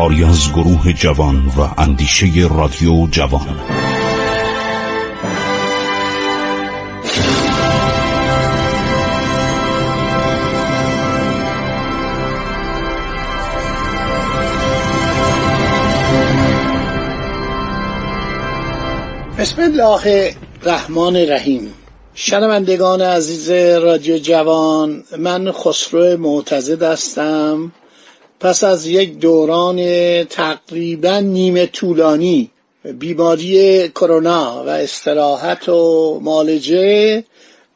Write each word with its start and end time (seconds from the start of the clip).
کاری 0.00 0.24
از 0.24 0.52
گروه 0.52 0.92
جوان 0.92 1.46
و 1.46 1.80
اندیشه 1.80 2.26
رادیو 2.50 3.06
جوان. 3.10 3.60
بسم 19.38 19.62
الله 19.62 20.34
الرحمن 20.62 21.16
الرحیم. 21.16 21.74
شنوندگان 22.14 23.02
عزیز 23.02 23.50
رادیو 23.82 24.18
جوان 24.18 25.04
من 25.18 25.52
خسرو 25.52 26.16
معتزد 26.16 26.82
هستم. 26.82 27.72
پس 28.40 28.64
از 28.64 28.86
یک 28.86 29.18
دوران 29.18 29.78
تقریبا 30.24 31.18
نیمه 31.18 31.66
طولانی 31.66 32.50
بیماری 32.98 33.88
کرونا 33.88 34.64
و 34.66 34.68
استراحت 34.68 35.68
و 35.68 36.20
مالجه 36.22 37.24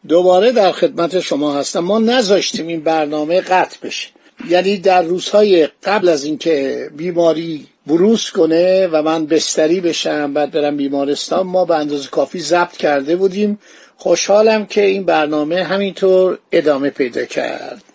دوباره 0.09 0.53
در 0.53 0.73
خدمت 0.73 1.21
شما 1.21 1.55
هستم. 1.55 1.81
ما 1.81 1.99
نذاشتیم 1.99 2.67
این 2.67 2.81
برنامه 2.81 3.41
قطع 3.41 3.77
بشه. 3.83 4.09
یعنی 4.49 4.77
در 4.77 5.03
روزهای 5.03 5.69
قبل 5.85 6.09
از 6.09 6.25
اینکه 6.25 6.89
بیماری 6.97 7.67
بروز 7.87 8.31
کنه 8.31 8.87
و 8.87 9.03
من 9.03 9.27
بستری 9.27 9.81
بشم 9.81 10.33
بعد 10.33 10.51
برم 10.51 10.77
بیمارستان 10.77 11.47
ما 11.47 11.65
به 11.65 11.77
اندازه 11.77 12.09
کافی 12.09 12.41
ضبط 12.41 12.77
کرده 12.77 13.17
بودیم. 13.17 13.59
خوشحالم 13.97 14.67
که 14.67 14.85
این 14.85 15.05
برنامه 15.05 15.63
همینطور 15.63 16.39
ادامه 16.53 16.91
پیدا 16.91 17.25
کرد. 17.25 17.94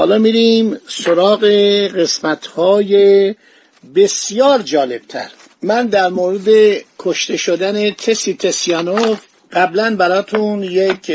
حالا 0.00 0.18
میریم 0.18 0.76
سراغ 0.88 1.44
قسمت 1.96 2.46
های 2.46 3.34
بسیار 3.94 4.62
جالبتر. 4.62 5.30
من 5.62 5.86
در 5.86 6.08
مورد 6.08 6.48
کشته 6.98 7.36
شدن 7.36 7.90
تسی 7.90 8.34
تسیانوف 8.34 9.20
قبلا 9.52 9.96
براتون 9.96 10.62
یک 10.62 11.12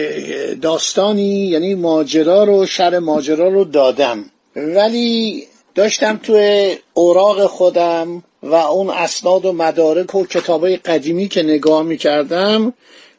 داستانی 0.61 1.47
یعنی 1.47 1.75
ماجرا 1.75 2.43
رو 2.43 2.65
شر 2.65 2.99
ماجرا 2.99 3.47
رو 3.47 3.63
دادم. 3.63 4.25
ولی 4.55 5.43
داشتم 5.75 6.19
توی 6.23 6.75
اوراق 6.93 7.45
خودم 7.45 8.23
و 8.43 8.53
اون 8.53 8.89
اسناد 8.89 9.45
و 9.45 9.53
مدارک 9.53 10.15
و 10.15 10.25
کتابای 10.25 10.77
قدیمی 10.77 11.27
که 11.27 11.43
نگاه 11.43 11.83
می‌کردم 11.83 12.73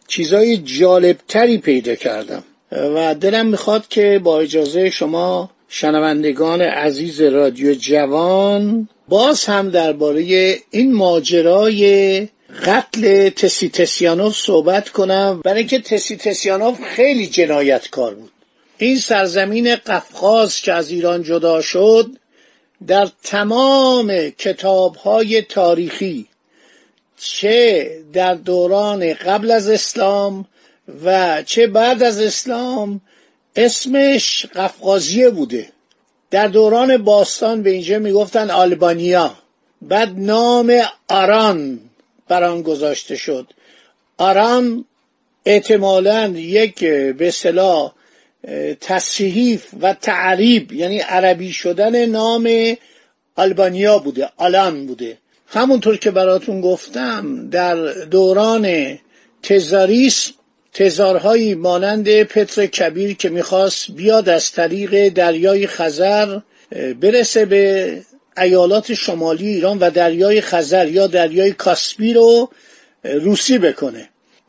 چیزای 0.09 0.57
جالبتری 0.57 1.59
پیدا 1.59 1.95
کردم. 1.95 2.45
و 2.73 3.15
دلم 3.15 3.47
می‌خواد 3.47 3.89
که 3.89 4.21
با 4.25 4.41
اجازه 4.41 4.91
شما 4.91 5.51
شنوندگان 5.69 6.63
عزیز 6.63 7.21
رادیو 7.21 7.75
جوان 7.75 8.89
باز 9.09 9.45
هم 9.45 9.71
درباره 9.71 10.57
این 10.71 10.95
ماجرای 10.95 12.29
قتل 12.65 13.29
تسی 13.29 13.69
تسیانوف 13.69 14.37
صحبت 14.37 14.89
کنم. 14.89 15.41
برای 15.45 15.59
اینکه 15.59 15.79
تسی 15.79 16.17
تسیانوف 16.17 16.81
خیلی 16.83 17.27
جنایتکار 17.27 18.15
بود. 18.15 18.31
این 18.79 18.99
سرزمین 18.99 19.77
قفقاز 19.77 20.61
که 20.61 20.73
از 20.73 20.91
ایران 20.91 21.23
جدا 21.23 21.61
شد 21.61 22.11
در 22.87 23.09
تمام 23.23 24.31
کتاب 24.31 24.97
های 24.97 25.43
تاریخی 25.43 26.27
چه 27.17 27.91
در 28.13 28.35
دوران 28.35 29.15
قبل 29.15 29.51
از 29.51 29.69
اسلام 29.69 30.47
و 31.05 31.43
چه 31.43 31.67
بعد 31.67 32.03
از 32.03 32.21
اسلام 32.21 33.01
اسمش 33.57 34.47
قفقازیه 34.47 35.31
بوده. 35.31 35.69
در 36.31 36.49
دوران 36.49 36.97
باستان 36.97 37.63
به 37.63 37.71
اینجا 37.71 37.99
می‌گفتن 37.99 38.51
آلبانیا. 38.51 39.35
بعد 39.83 40.13
نام 40.17 40.83
آران 41.09 41.81
بر 42.29 42.45
آن 42.45 42.63
گذاشته 42.63 43.17
شد. 43.17 43.53
آران 44.19 44.85
احتمالا 45.47 46.29
یک 46.29 46.85
به 46.85 47.29
اصطلاح 47.29 47.93
تصحیف 48.81 49.67
و 49.81 49.95
تعریب 49.95 50.73
یعنی 50.73 50.99
عربی 50.99 51.53
شدن 51.53 52.07
نام 52.07 52.77
آلبانیا 53.37 53.99
بوده 53.99 54.29
آلان 54.37 54.87
بوده. 54.87 55.19
همونطور 55.47 55.97
که 55.97 56.11
براتون 56.11 56.61
گفتم 56.61 57.51
در 57.51 57.93
دوران 57.93 58.99
تزاریس 59.43 60.33
تزارهایی 60.77 61.55
مانند 61.55 62.23
پتر 62.23 62.67
کبیر 62.67 63.17
که 63.17 63.29
می‌خواست 63.29 63.91
بیاد 63.91 64.29
از 64.29 64.53
طریق 64.53 65.09
دریای 65.09 65.67
خزر 65.67 66.41
برسه 67.01 67.45
به 67.45 67.93
ایالات 68.39 68.95
شمالی 68.95 69.49
ایران 69.49 69.79
و 69.79 69.91
دریای 69.91 70.41
خزر 70.41 70.89
یا 70.89 71.07
دریای 71.07 71.53
کاسپی 71.53 72.13
رو 72.13 72.51
روسی 73.05 73.59
بکنه. 73.59 74.09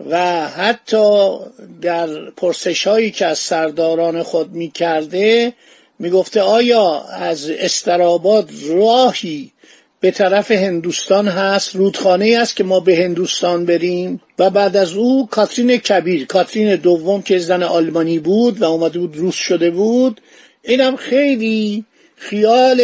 و 0.09 0.47
حتی 0.47 1.37
در 1.81 2.29
پرسش 2.29 2.87
هایی 2.87 3.11
که 3.11 3.25
از 3.25 3.39
سرداران 3.39 4.23
خود 4.23 4.51
می 4.51 4.71
کرده 4.71 5.53
می 5.99 6.09
گفته 6.09 6.41
آیا 6.41 7.01
از 7.01 7.49
استراباد 7.49 8.49
راهی 8.69 9.51
به 9.99 10.11
طرف 10.11 10.51
هندوستان 10.51 11.27
هست 11.27 11.75
رودخانه 11.75 12.37
است 12.41 12.55
که 12.55 12.63
ما 12.63 12.79
به 12.79 12.97
هندوستان 12.97 13.65
بریم 13.65 14.21
و 14.39 14.49
بعد 14.49 14.77
از 14.77 14.93
او 14.93 15.27
کاترین 15.27 15.77
کبیر 15.77 16.25
کاترین 16.25 16.75
دوم 16.75 17.21
که 17.21 17.37
زن 17.37 17.63
آلمانی 17.63 18.19
بود 18.19 18.61
و 18.61 18.63
اومده 18.63 18.99
بود 18.99 19.17
روس 19.17 19.35
شده 19.35 19.71
بود. 19.71 20.21
اینم 20.61 20.95
خیلی 20.95 21.85
خیال 22.15 22.81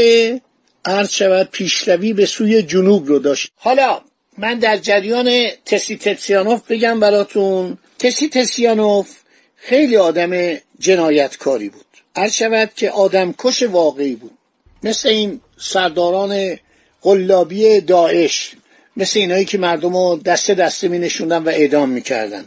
عرض 0.86 1.10
شود 1.10 1.50
پیشروی 1.52 2.14
به 2.14 2.26
سوی 2.26 2.64
جنوب 2.64 3.08
رو 3.08 3.20
داشت. 3.20 3.52
حالا 3.56 4.02
من 4.38 4.60
در 4.60 4.78
جریان 4.78 5.48
تسی 5.66 5.98
تسیانوف 5.98 6.62
بگم 6.72 7.00
براتون. 7.00 7.78
تسی 8.00 8.30
تسیانوف 8.30 9.10
خیلی 9.56 9.98
آدم 9.98 10.58
جنایتکاری 10.80 11.70
بود. 11.70 11.86
هر 12.16 12.30
شود 12.30 12.72
که 12.76 12.92
آدم 12.92 13.34
کش 13.38 13.64
واقعی 13.64 14.16
بود. 14.16 14.38
مثل 14.84 15.10
این 15.10 15.42
سرداران 15.58 16.58
قلابی 17.04 17.82
داعش 17.82 18.56
مثل 18.98 19.20
اینایی 19.20 19.46
که 19.46 19.58
مردم 19.58 19.94
رو 19.96 20.22
دسته 20.26 20.54
دسته 20.54 20.88
می 20.88 21.00
نشوندن 21.00 21.44
و 21.44 21.50
اعدام 21.50 21.90
می‌کردن 21.90 22.46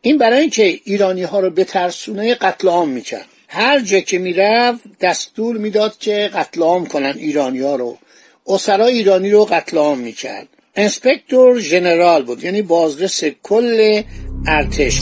این 0.00 0.18
برای 0.18 0.40
اینکه 0.40 0.80
ایرانی 0.84 1.22
ها 1.22 1.40
رو 1.40 1.50
به 1.50 1.64
ترسونه 1.64 2.34
قتل 2.34 2.68
عام 2.68 2.88
می‌کرد 2.88 3.26
هر 3.48 3.80
جا 3.80 4.00
که 4.00 4.18
می‌رفت 4.18 4.80
دستور 5.00 5.56
می‌داد 5.56 5.98
که 5.98 6.30
قتل 6.34 6.62
عام 6.62 6.86
کنن 6.86 7.14
ایرانی 7.16 7.60
ها 7.60 7.76
رو. 7.76 7.98
اسرای 8.46 8.92
ایرانی 8.92 9.30
رو 9.30 9.44
قتل 9.44 9.76
عام 9.76 9.98
می‌کرد 9.98 10.48
انسپکتور 10.76 11.60
ژنرال 11.60 12.22
بود 12.22 12.44
یعنی 12.44 12.62
بازرس 12.62 13.24
کل 13.42 14.02
ارتش 14.46 15.00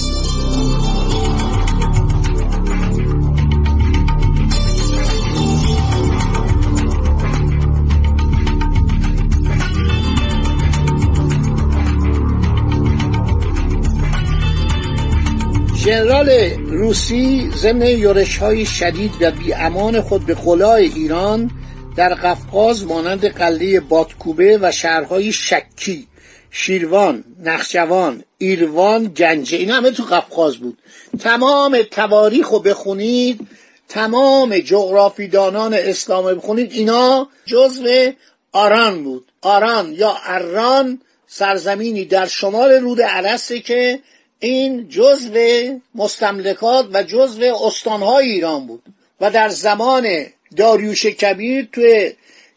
ژنرال 15.85 16.31
روسی 16.67 17.51
ضمن 17.57 17.87
یورش 17.87 18.37
های 18.37 18.67
شدید 18.67 19.13
و 19.21 19.31
بی 19.31 19.53
امان 19.53 20.01
خود 20.01 20.27
به 20.27 20.35
قلای 20.35 20.85
ایران 20.85 21.51
در 21.97 22.15
قفقاز 22.15 22.87
مانند 22.87 23.27
قلعه 23.27 23.81
بادکوبه 23.81 24.59
و 24.63 24.73
شهرهای 24.73 25.33
شکی 25.33 26.07
شیروان 26.51 27.25
نخجوان 27.45 28.25
ایروان 28.39 29.05
گنجه 29.05 29.59
این 29.59 29.71
همه 29.71 29.91
تو 29.91 30.03
قفقاز 30.03 30.57
بود. 30.57 30.79
تمام 31.19 31.83
تواریخ 31.83 32.49
رو 32.49 32.59
بخونید 32.59 33.49
تمام 33.89 34.59
جغرافیدانان 34.59 35.75
اسلام 35.75 36.35
بخونید 36.35 36.73
اینا 36.73 37.29
جزو 37.47 38.13
آران 38.53 39.05
بود. 39.05 39.33
آران 39.41 39.93
یا 39.93 40.17
اران 40.27 41.01
سرزمینی 41.27 42.05
در 42.05 42.27
شمال 42.27 42.71
رود 42.71 43.03
عرسه 43.03 43.61
که 43.61 44.01
این 44.45 44.89
جزو 44.89 45.79
مستملکات 45.95 46.87
و 46.93 47.03
جزو 47.03 47.57
استانهای 47.65 48.31
ایران 48.31 48.67
بود 48.67 48.83
و 49.21 49.31
در 49.31 49.49
زمان 49.49 50.27
داریوش 50.57 51.07
کبیر 51.07 51.69
توی 51.73 52.13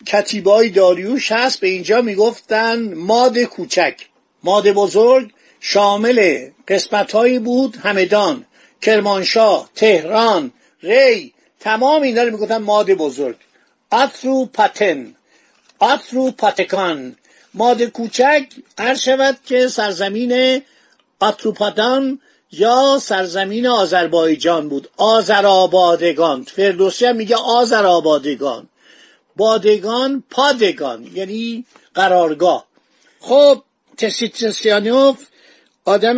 کتیبای 0.06 0.70
داریوش 0.70 1.32
هست 1.32 1.60
به 1.60 1.68
اینجا 1.68 2.02
می‌گفتن 2.02 2.94
ماد 2.94 3.40
کوچک. 3.40 3.96
ماد 4.44 4.72
بزرگ 4.72 5.32
شامل 5.60 6.50
قسمت 6.68 7.12
هایی 7.12 7.40
بود 7.40 7.76
همدان 7.76 8.46
کرمانشاه 8.82 9.70
تهران 9.76 10.52
ری 10.84 11.34
تمام 11.60 12.02
اینا 12.02 12.24
رو 12.24 12.32
می‌گفتن 12.32 12.58
ماد 12.58 12.94
بزرگ. 12.94 13.36
اترو 13.92 14.46
پتن 14.46 15.16
اترو 15.82 16.32
پتکان 16.32 17.16
ماده 17.54 17.88
کوچک 17.88 18.46
هر 18.80 18.96
شود 18.96 19.38
که 19.46 19.68
سرزمین 19.68 20.62
آتروپاتان 21.28 22.20
یا 22.52 23.00
سرزمین 23.02 23.68
آذربایجان 23.68 24.70
بود. 24.70 24.90
آذرآبادگان 24.98 26.44
فردوسی 26.44 27.06
هم 27.06 27.16
میگه 27.16 27.36
آذرآبادگان 27.36 28.70
بادگان 29.36 30.24
پادگان 30.30 31.10
یعنی 31.14 31.66
قرارگاه. 31.94 32.66
خب 33.20 33.64
تسیتسیانوف 33.98 35.18
آدم 35.86 36.18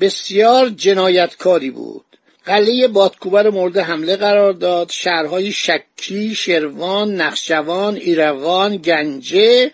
بسیار 0.00 0.68
جنایتکاری 0.68 1.70
بود. 1.70 2.04
قلعه 2.44 2.88
بادکوبه 2.88 3.42
رو 3.42 3.50
مورد 3.50 3.78
حمله 3.78 4.16
قرار 4.16 4.52
داد. 4.52 4.90
شهرهای 4.90 5.52
شکی، 5.52 6.34
شروان، 6.34 7.14
نقشوان، 7.14 7.96
ایروان، 7.96 8.76
گنجه 8.76 9.72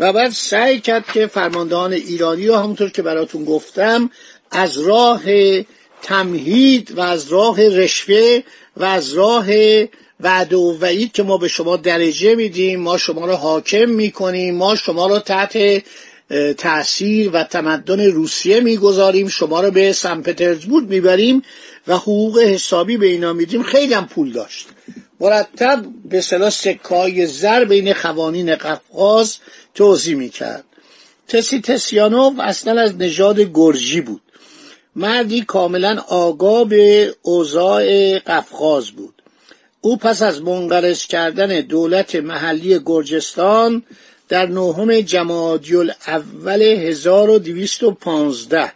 و 0.00 0.12
بعد 0.12 0.30
سعی 0.30 0.80
کرد 0.80 1.04
که 1.14 1.26
فرماندهان 1.26 1.92
ایرانی 1.92 2.46
رو 2.46 2.56
همونطور 2.56 2.90
که 2.90 3.02
براتون 3.02 3.44
گفتم 3.44 4.10
از 4.50 4.78
راه 4.78 5.22
تمهید 6.02 6.92
و 6.96 7.00
از 7.00 7.28
راه 7.28 7.68
رشوه 7.68 8.40
و 8.76 8.84
از 8.84 9.12
راه 9.12 9.46
وعده 10.20 10.56
و 10.56 10.78
وعید 10.80 11.12
که 11.12 11.22
ما 11.22 11.38
به 11.38 11.48
شما 11.48 11.76
درجه 11.76 12.34
میدیم 12.34 12.80
ما 12.80 12.98
شما 12.98 13.26
رو 13.26 13.32
حاکم 13.32 13.88
می‌کنیم 13.88 14.54
ما 14.54 14.74
شما 14.74 15.06
رو 15.06 15.18
تحت 15.18 15.82
تأثیر 16.58 17.30
و 17.32 17.42
تمدن 17.42 18.00
روسیه 18.00 18.60
می‌گذاریم 18.60 19.28
شما 19.28 19.60
رو 19.60 19.70
به 19.70 19.92
سن 19.92 20.22
پترزبورگ 20.22 20.88
می‌بریم 20.88 21.42
و 21.86 21.96
حقوق 21.96 22.38
حسابی 22.38 22.96
به 22.96 23.06
اینا 23.06 23.32
میدیم. 23.32 23.62
خیلی 23.62 23.94
هم 23.94 24.06
پول 24.06 24.32
داشت. 24.32 24.66
مرتب 25.20 25.84
به 26.04 26.20
صلاح 26.20 26.50
سکای 26.50 27.26
زر 27.26 27.64
بین 27.64 27.92
خوانین 27.92 28.54
قفقاز 28.54 29.36
توضیح 29.74 30.16
می‌کرد. 30.16 30.64
تسی 31.28 31.60
تسیانوف 31.60 32.34
اصلا 32.40 32.80
از 32.80 32.96
نژاد 32.96 33.40
گرجی 33.40 34.00
بود. 34.00 34.22
مردی 34.96 35.42
کاملا 35.42 35.98
آگاه 36.08 36.64
به 36.64 37.14
اوضاع 37.22 38.18
قفقاز 38.18 38.90
بود. 38.90 39.22
او 39.80 39.96
پس 39.96 40.22
از 40.22 40.42
منقرض 40.42 41.06
کردن 41.06 41.60
دولت 41.60 42.14
محلی 42.14 42.80
گرجستان 42.86 43.82
در 44.28 44.46
نهم 44.46 45.00
جمادی 45.00 45.76
اول 46.06 46.62
1215 46.62 48.72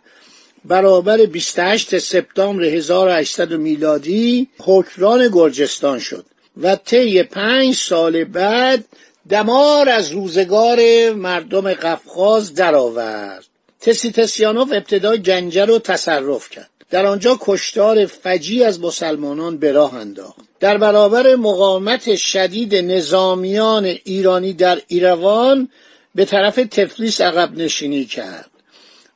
برابر 0.64 1.26
28 1.26 1.99
سپتامبر 1.99 2.64
1800 2.64 3.52
میلادی 3.52 4.49
حکران 4.58 5.29
گرجستان 5.32 5.99
شد 5.99 6.25
و 6.62 6.76
طی 6.76 7.23
پنج 7.23 7.75
سال 7.75 8.25
بعد 8.25 8.85
دمار 9.29 9.88
از 9.88 10.12
روزگار 10.12 11.11
مردم 11.11 11.75
قفقاز 11.75 12.55
درآورد. 12.55 13.44
تسیتسیانوف 13.81 14.73
ابتدا 14.73 15.17
گنجه 15.17 15.65
رو 15.65 15.79
تصرف 15.79 16.50
کرد. 16.50 16.71
در 16.91 17.06
آنجا 17.06 17.38
کشتار 17.41 18.06
فجی 18.06 18.65
از 18.65 18.81
مسلمانان 18.81 19.59
به 19.59 19.73
راه 19.73 19.94
انداخت. 19.94 20.41
در 20.61 20.79
برابر 20.79 21.35
مقاومت 21.35 22.17
شدید 22.17 22.75
نظامیان 22.75 23.85
ایرانی 23.85 24.53
در 24.53 24.81
ایروان 24.87 25.69
به 26.15 26.25
طرف 26.25 26.55
تفلیس 26.55 27.20
عقب 27.20 27.56
نشینی 27.56 28.05
کرد. 28.05 28.50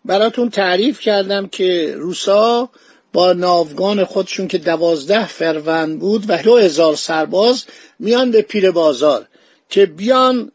براتون 0.05 0.51
تعریف 0.51 1.01
کردم 1.01 1.47
که 1.47 1.95
روسا 1.97 2.69
با 3.13 3.33
ناوگان 3.33 4.05
خودشون 4.05 4.49
که 4.49 4.59
دوازده 4.59 5.27
فروند 5.27 5.99
بود 5.99 6.25
و 6.29 6.43
دو 6.43 6.57
هزار 6.57 6.97
سرباز 6.97 7.65
میان 7.99 8.31
به 8.31 8.43
پیر 8.43 8.71
بازار. 8.71 9.27
که 9.69 9.87
بیان 9.87 10.53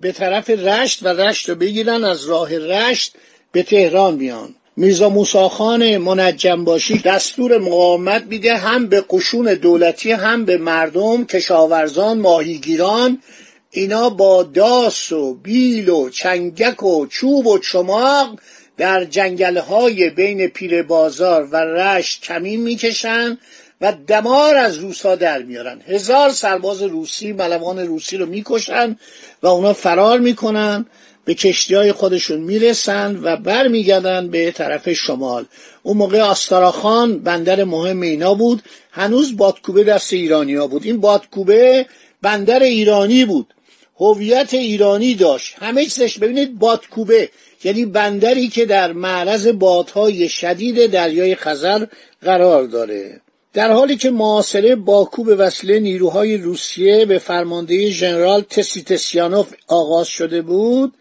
به 0.00 0.12
طرف 0.12 0.50
رشت 0.50 1.02
و 1.02 1.08
رشت 1.08 1.48
رو 1.48 1.54
بگیرن 1.54 2.04
از 2.04 2.26
راه 2.26 2.58
رشت 2.58 3.14
به 3.52 3.62
تهران 3.62 4.16
بیان. 4.16 4.54
میرزا 4.76 5.08
موساخان 5.08 5.96
منجم 5.96 6.64
باشی 6.64 6.98
دستور 6.98 7.58
مقاومت 7.58 8.24
میده 8.24 8.56
هم 8.56 8.86
به 8.86 9.04
قشون 9.10 9.54
دولتی 9.54 10.12
هم 10.12 10.44
به 10.44 10.58
مردم 10.58 11.24
کشاورزان 11.24 12.18
ماهیگیران. 12.18 13.22
اینا 13.70 14.10
با 14.10 14.42
داس 14.42 15.12
و 15.12 15.34
بیل 15.34 15.88
و 15.88 16.10
چنگک 16.10 16.82
و 16.82 17.06
چوب 17.06 17.46
و 17.46 17.58
چماق 17.58 18.38
در 18.76 19.04
جنگل 19.04 19.56
های 19.56 20.10
بین 20.10 20.46
پیر 20.46 20.82
بازار 20.82 21.48
و 21.52 21.56
رشت 21.56 22.22
کمین 22.22 22.60
می‌کشن. 22.60 23.38
و 23.80 23.92
دمار 24.06 24.56
از 24.56 24.78
روسا 24.78 25.16
در 25.16 25.42
میارن. 25.42 25.80
هزار 25.86 26.30
سرباز 26.30 26.82
روسی 26.82 27.32
ملوان 27.32 27.78
روسی 27.78 28.16
رو 28.16 28.26
می‌کشن 28.26 28.96
و 29.42 29.46
اونا 29.46 29.72
فرار 29.72 30.18
می‌کنن 30.18 30.86
به 31.24 31.34
کشتی 31.34 31.74
های 31.74 31.92
خودشون 31.92 32.40
می‌رسن 32.40 33.18
و 33.22 33.36
برمیگردن 33.36 34.28
به 34.28 34.50
طرف 34.50 34.92
شمال. 34.92 35.44
اون 35.82 35.96
موقع 35.96 36.20
آستاراخان 36.20 37.18
بندر 37.18 37.64
مهم 37.64 38.00
اینا 38.00 38.34
بود. 38.34 38.62
هنوز 38.90 39.36
بادکوبه 39.36 39.84
دست 39.84 40.12
ایرانیا 40.12 40.66
بود. 40.66 40.84
این 40.84 41.00
بادکوبه 41.00 41.86
بندر 42.22 42.62
ایرانی 42.62 43.24
بود. 43.24 43.54
هویت 44.00 44.54
ایرانی 44.54 45.14
داشت. 45.14 45.56
همه 45.58 45.84
چیزش 45.84 46.18
ببینید 46.18 46.58
بادکوبه 46.58 47.30
یعنی 47.64 47.86
بندری 47.86 48.48
که 48.48 48.66
در 48.66 48.92
معرض 48.92 49.46
بادهای 49.46 50.28
شدید 50.28 50.86
دریای 50.86 51.34
خزر 51.34 51.86
قرار 52.22 52.64
داره. 52.64 53.20
در 53.52 53.72
حالی 53.72 53.96
که 53.96 54.10
معاصره 54.10 54.76
باکو 54.76 55.24
به 55.24 55.34
وسیله 55.34 55.80
نیروهای 55.80 56.36
روسیه 56.36 57.04
به 57.04 57.18
فرماندهی 57.18 57.90
ژنرال 57.90 58.40
تسیتسیانوف 58.40 59.54
آغاز 59.66 60.08
شده 60.08 60.42
بود 60.42 60.94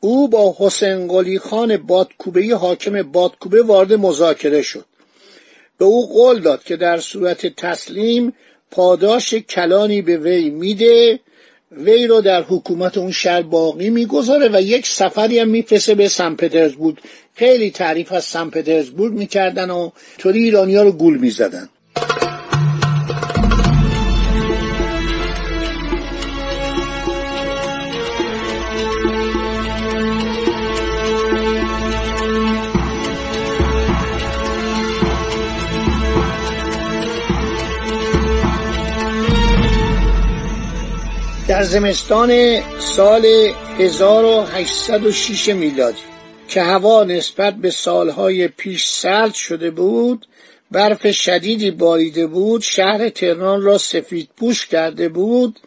او 0.00 0.28
با 0.28 0.56
حسین 0.58 1.08
قلی 1.08 1.38
خان 1.38 1.76
بادکوبه 1.76 2.56
حاکم 2.56 3.02
بادکوبه 3.02 3.62
وارد 3.62 3.92
مذاکره 3.92 4.62
شد. 4.62 4.84
به 5.78 5.84
او 5.84 6.08
قول 6.08 6.40
داد 6.40 6.64
که 6.64 6.76
در 6.76 7.00
صورت 7.00 7.46
تسلیم 7.46 8.32
پاداش 8.70 9.34
کلانی 9.34 10.02
به 10.02 10.16
وی 10.16 10.50
میده 10.50 11.20
وی 11.72 12.06
رو 12.06 12.20
در 12.20 12.42
حکومت 12.42 12.98
اون 12.98 13.10
شهر 13.10 13.42
باقی 13.42 13.90
می‌گذاره 13.90 14.48
و 14.52 14.62
یک 14.62 14.86
سفری 14.86 15.38
هم 15.38 15.48
میفرسته 15.48 15.94
به 15.94 16.08
سن 16.08 16.34
پترزبورگ. 16.34 16.98
خیلی 17.34 17.70
تعریف 17.70 18.12
از 18.12 18.24
سن 18.24 18.50
پترزبورگ 18.50 19.12
می‌کردن 19.12 19.70
و 19.70 19.90
طوری 20.18 20.42
ایرانیا 20.42 20.82
رو 20.82 20.92
گول 20.92 21.18
می‌زدن. 21.18 21.68
در 41.50 41.62
زمستان 41.62 42.60
سال 42.78 43.26
1806 43.78 45.48
میلادی 45.48 45.98
که 46.48 46.62
هوا 46.62 47.04
نسبت 47.04 47.54
به 47.54 47.70
سالهای 47.70 48.48
پیش 48.48 48.86
سرد 48.88 49.34
شده 49.34 49.70
بود 49.70 50.26
برف 50.70 51.10
شدیدی 51.10 51.70
باریده 51.70 52.26
بود 52.26 52.62
شهر 52.62 53.08
تهران 53.08 53.62
را 53.62 53.78
سفید 53.78 54.28
پوش 54.36 54.66
کرده 54.66 55.08
بود. 55.08 55.60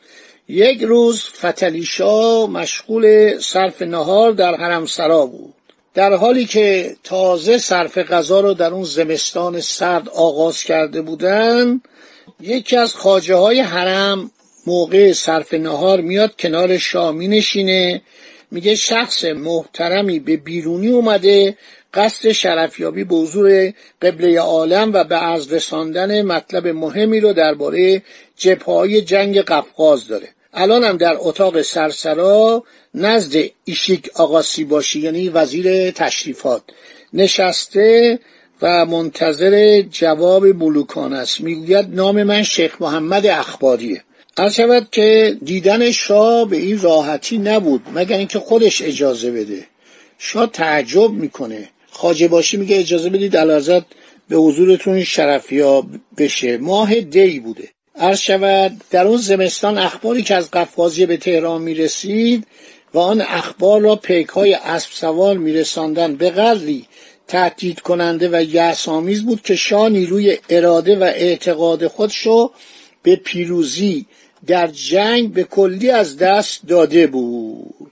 یک 0.47 0.81
روز 0.81 1.23
فتلیشا 1.23 2.47
مشغول 2.47 3.37
صرف 3.39 3.81
نهار 3.81 4.31
در 4.31 4.55
حرمسرا 4.55 5.25
بود. 5.25 5.53
در 5.93 6.13
حالی 6.13 6.45
که 6.45 6.95
تازه 7.03 7.57
صرف 7.57 7.97
غذا 7.97 8.39
را 8.39 8.53
در 8.53 8.73
اون 8.73 8.83
زمستان 8.83 9.61
سرد 9.61 10.09
آغاز 10.09 10.63
کرده 10.63 11.01
بودند 11.01 11.81
یکی 12.41 12.77
از 12.77 12.95
خاجه 12.95 13.35
های 13.35 13.59
حرم 13.59 14.31
موقع 14.67 15.13
صرف 15.13 15.53
نهار 15.53 16.01
میاد 16.01 16.35
کنار 16.39 16.77
شاه 16.77 17.15
نشینه 17.15 18.01
میگه 18.51 18.75
شخص 18.75 19.25
محترمی 19.25 20.19
به 20.19 20.37
بیرونی 20.37 20.87
اومده 20.87 21.57
قصد 21.93 22.31
شرفیابی 22.31 23.03
به 23.03 23.15
حضور 23.15 23.73
قبله 24.01 24.39
عالم 24.39 24.93
و 24.93 25.03
به 25.03 25.15
عرض 25.15 25.53
رساندن 25.53 26.21
مطلب 26.21 26.67
مهمی 26.67 27.19
رو 27.19 27.33
درباره 27.33 28.01
جبههای 28.37 29.01
جنگ 29.01 29.41
قفقاز 29.41 30.07
داره. 30.07 30.29
الان 30.53 30.83
هم 30.83 30.97
در 30.97 31.15
اتاق 31.19 31.61
سرسرا 31.61 32.63
نزد 32.93 33.43
ایشیک 33.65 34.09
آقاسی 34.15 34.63
باشی 34.63 34.99
یعنی 34.99 35.29
وزیر 35.29 35.91
تشریفات 35.91 36.61
نشسته 37.13 38.19
و 38.61 38.85
منتظر 38.85 39.81
جواب 39.81 40.45
ملوکان 40.45 41.13
است. 41.13 41.41
می‌گوید 41.41 41.85
نام 41.89 42.23
من 42.23 42.43
شیخ 42.43 42.81
محمد 42.81 43.27
اخباریه. 43.27 44.03
از 44.37 44.55
شود 44.55 44.87
که 44.91 45.37
دیدن 45.43 45.91
شاه 45.91 46.49
به 46.49 46.57
این 46.57 46.79
راحتی 46.81 47.37
نبود 47.37 47.81
مگر 47.95 48.17
اینکه 48.17 48.39
خودش 48.39 48.81
اجازه 48.81 49.31
بده. 49.31 49.67
شاه 50.17 50.47
تعجب 50.47 51.11
می‌کنه. 51.11 51.69
خاجه 51.91 52.27
باشی 52.27 52.57
میگه 52.57 52.79
اجازه 52.79 53.09
بدید 53.09 53.37
علازت 53.37 53.83
به 54.29 54.35
حضورتون 54.35 55.03
شرفیا 55.03 55.83
بشه. 56.17 56.57
ماه 56.57 57.01
دی 57.01 57.39
بوده. 57.39 57.69
عرض 57.95 58.19
شود 58.19 58.81
در 58.91 59.07
اون 59.07 59.17
زمستان 59.17 59.77
اخباری 59.77 60.23
که 60.23 60.35
از 60.35 60.51
قفقازیه 60.51 61.05
به 61.05 61.17
تهران 61.17 61.61
می‌رسید 61.61 62.47
و 62.93 62.99
آن 62.99 63.21
اخبار 63.21 63.81
را 63.81 63.95
پیک 63.95 64.27
های 64.27 64.53
اسب 64.53 64.89
سوار 64.91 65.37
میرساندن. 65.37 66.15
به 66.15 66.29
قدری 66.29 66.85
تهدید 67.27 67.79
کننده 67.79 68.29
و 68.31 68.43
یعصامیز 68.43 69.25
بود 69.25 69.41
که 69.41 69.55
شاه 69.55 69.89
نیروی 69.89 70.37
اراده 70.49 70.95
و 70.95 71.03
اعتقاد 71.03 71.87
خودشو 71.87 72.51
به 73.03 73.15
پیروزی 73.15 74.05
در 74.47 74.67
جنگ 74.67 75.33
به 75.33 75.43
کلی 75.43 75.89
از 75.89 76.17
دست 76.17 76.61
داده 76.67 77.07
بود. 77.07 77.91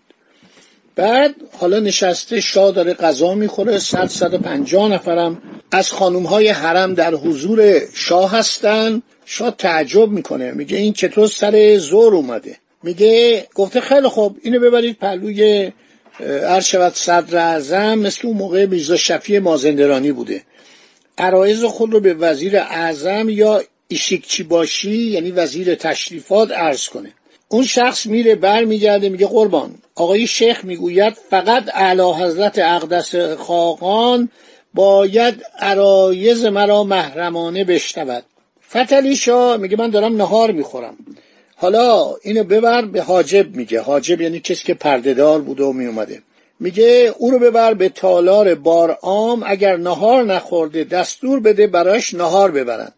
بعد 0.96 1.36
حالا 1.58 1.80
نشسته 1.80 2.42
شاه 2.42 2.72
داره 2.72 2.94
غذا 2.94 3.36
می‌خوره 3.36 3.80
صد 3.80 4.08
صد 4.08 4.36
پنجاه 4.36 4.90
نفرم 4.90 5.42
از 5.72 5.92
خانوم 5.92 6.24
های 6.24 6.48
حرم 6.48 6.94
در 6.94 7.14
حضور 7.14 7.82
شاه 7.94 8.32
هستن. 8.32 9.02
شاه 9.26 9.56
تعجب 9.58 10.10
می‌کنه 10.10 10.52
میگه 10.52 10.78
این 10.78 10.94
چطور 10.94 11.28
سر 11.28 11.78
زور 11.78 12.16
اومده؟ 12.16 12.58
میگه 12.84 13.48
گفته 13.56 13.82
خیلی 13.82 14.08
خوب 14.08 14.38
اینو 14.42 14.60
ببرید 14.60 14.98
پهلوی 14.98 15.72
عرض 16.20 16.66
شود 16.66 16.96
صدر 16.96 17.38
اعظم 17.38 18.00
مثل 18.00 18.28
اون 18.28 18.38
موقع 18.38 18.66
میرزا 18.66 18.96
شفی 18.96 19.40
مازندرانی 19.40 20.12
بوده. 20.12 20.42
عرایز 21.18 21.64
خود 21.64 21.94
رو 21.94 22.00
به 22.00 22.14
وزیر 22.14 22.58
اعظم 22.58 23.30
یا 23.30 23.62
ایشیکچی 23.92 24.44
باشی 24.44 24.98
یعنی 24.98 25.32
وزیر 25.32 25.76
تشریفات 25.76 26.52
عرض 26.52 26.90
کنه. 26.90 27.14
اون 27.48 27.64
شخص 27.64 28.06
میره 28.06 28.36
بر 28.36 28.64
میگرده 28.64 29.10
میگه 29.10 29.28
قربان. 29.28 29.76
آقای 29.96 30.28
شیخ 30.28 30.66
می‌گوید 30.66 31.14
فقط 31.30 31.64
اعلی 31.74 32.12
حضرت 32.24 32.60
اقدس 32.60 33.16
خاقان 33.16 34.30
باید 34.74 35.36
عرایز 35.60 36.46
مرا 36.46 36.84
محرمانه 36.84 37.64
بشنود. 37.64 38.24
فتلی 38.70 39.16
شاه 39.16 39.58
میگه 39.58 39.78
من 39.78 39.90
دارم 39.90 40.16
نهار 40.16 40.52
می‌خورم. 40.52 40.98
حالا 41.56 42.16
اینو 42.22 42.44
ببر 42.44 42.86
به 42.86 43.02
حاجب 43.02 43.56
میگه. 43.56 43.82
حاجب 43.82 44.22
یعنی 44.22 44.40
کسی 44.40 44.66
که 44.66 44.74
پردهدار 44.74 45.42
بوده 45.42 45.64
و 45.64 45.72
میومده. 45.72 46.22
میگه 46.60 47.14
او 47.18 47.32
رو 47.32 47.40
ببر 47.40 47.74
به 47.74 47.90
تالار 47.90 48.56
بارعام 48.56 49.44
اگر 49.46 49.78
نهار 49.78 50.24
نخورده 50.24 50.84
دستور 50.84 51.40
بده 51.40 51.68
براش 51.68 52.14
نهار 52.14 52.52
ببرن. 52.52 52.92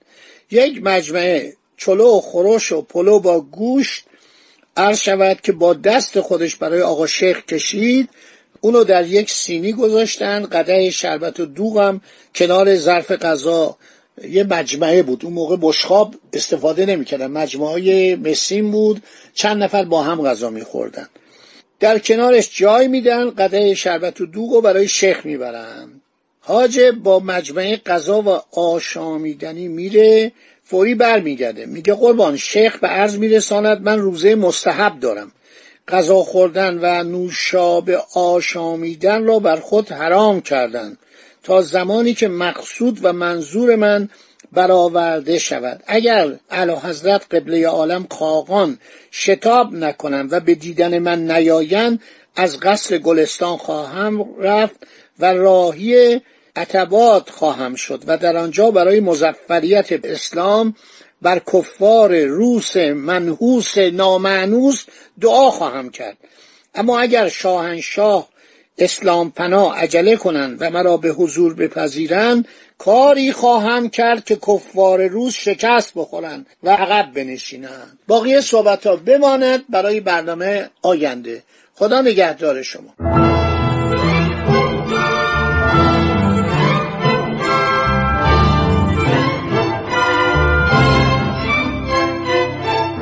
یک 0.53 0.83
مجمعه 0.83 1.53
چلو 1.77 2.17
و 2.17 2.21
خروش 2.21 2.71
و 2.71 2.81
پلو 2.81 3.19
با 3.19 3.41
گوشت 3.41 4.03
عرض 4.77 4.99
شود 4.99 5.41
که 5.41 5.51
با 5.51 5.73
دست 5.73 6.19
خودش 6.19 6.55
برای 6.55 6.81
آقا 6.81 7.07
شیخ 7.07 7.45
کشید. 7.45 8.09
اونو 8.61 8.83
در 8.83 9.07
یک 9.07 9.31
سینی 9.31 9.73
گذاشتن 9.73 10.45
قده 10.45 10.89
شربت 10.89 11.39
و 11.39 11.45
دوغم 11.45 12.01
کنار 12.35 12.75
ظرف 12.75 13.11
غذا. 13.11 13.77
یه 14.29 14.43
مجمعه 14.43 15.03
بود. 15.03 15.25
اون 15.25 15.33
موقع 15.33 15.57
بشخاب 15.61 16.15
استفاده 16.33 16.85
نمی‌کردن. 16.85 17.27
مجموعه 17.27 18.15
مسیم 18.15 18.71
بود. 18.71 19.03
چند 19.33 19.63
نفر 19.63 19.85
با 19.85 20.03
هم 20.03 20.21
غذا 20.21 20.49
میخوردن. 20.49 21.07
در 21.79 21.99
کنارش 21.99 22.57
جای 22.57 22.87
میدن 22.87 23.29
قده 23.29 23.75
شربت 23.75 24.21
و 24.21 24.25
دوغ 24.25 24.63
برای 24.63 24.87
شیخ 24.87 25.25
می‌برن. 25.25 26.01
حاجب 26.45 26.91
با 26.91 27.19
مجمعه 27.19 27.77
غذا 27.77 28.21
و 28.21 28.59
آشامیدنی 28.59 29.67
میره 29.67 30.31
فوری 30.63 30.95
برمیگرده. 30.95 31.65
میگه 31.65 31.93
قربان 31.93 32.37
شیخ 32.37 32.79
به 32.79 32.87
عرض 32.87 33.17
میرساند 33.17 33.81
من 33.81 33.99
روزه 33.99 34.35
مستحب 34.35 34.99
دارم. 34.99 35.31
غذا 35.87 36.15
خوردن 36.15 36.79
و 36.81 37.03
نوشاب 37.03 37.89
آشامیدن 38.15 39.23
را 39.23 39.39
بر 39.39 39.55
خود 39.55 39.91
حرام 39.91 40.41
کردن 40.41 40.97
تا 41.43 41.61
زمانی 41.61 42.13
که 42.13 42.27
مقصود 42.27 42.99
و 43.01 43.13
منظور 43.13 43.75
من 43.75 44.09
برآورده 44.51 45.39
شود. 45.39 45.83
اگر 45.87 46.39
اعلی 46.49 46.71
حضرت 46.71 47.35
قبله 47.35 47.67
عالم 47.67 48.07
خاقان 48.11 48.79
شتاب 49.11 49.73
نکنند 49.73 50.33
و 50.33 50.39
به 50.39 50.55
دیدن 50.55 50.99
من 50.99 51.31
نیایند 51.31 52.01
از 52.35 52.59
قصر 52.59 52.97
گلستان 52.97 53.57
خواهم 53.57 54.35
رفت 54.39 54.75
و 55.19 55.33
راهی 55.33 56.21
عتبات 56.55 57.29
خواهم 57.29 57.75
شد 57.75 58.03
و 58.07 58.17
در 58.17 58.37
آنجا 58.37 58.71
برای 58.71 58.99
مزفریت 58.99 60.05
اسلام 60.05 60.75
بر 61.21 61.39
کفار 61.53 62.23
روس 62.23 62.77
منحوس 62.77 63.77
نامعنوس 63.77 64.83
دعا 65.21 65.49
خواهم 65.49 65.89
کرد. 65.89 66.17
اما 66.75 66.99
اگر 66.99 67.29
شاهنشاه 67.29 68.29
اسلام 68.77 69.31
پناه 69.31 69.77
عجله 69.77 70.15
کنند 70.15 70.57
و 70.61 70.69
مرا 70.69 70.97
به 70.97 71.09
حضور 71.09 71.53
بپذیرند 71.53 72.47
کاری 72.77 73.31
خواهم 73.31 73.89
کرد 73.89 74.25
که 74.25 74.35
کفار 74.35 75.07
روز 75.07 75.33
شکست 75.33 75.91
بخورند 75.95 76.45
و 76.63 76.69
عقب 76.69 77.13
بنشینند. 77.13 77.99
باقی 78.07 78.41
صحبت 78.41 78.87
ها 78.87 78.95
بماند 78.95 79.63
برای 79.69 79.99
برنامه 79.99 80.69
آینده. 80.81 81.43
خدا 81.75 82.01
نگهدار 82.01 82.61
شما. 82.61 83.32